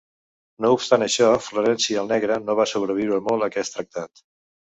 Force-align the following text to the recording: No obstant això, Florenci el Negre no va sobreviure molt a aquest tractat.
No 0.63 0.69
obstant 0.77 1.05
això, 1.07 1.27
Florenci 1.47 1.99
el 2.05 2.09
Negre 2.13 2.39
no 2.47 2.57
va 2.61 2.67
sobreviure 2.73 3.21
molt 3.29 3.47
a 3.49 3.53
aquest 3.53 3.77
tractat. 3.79 4.27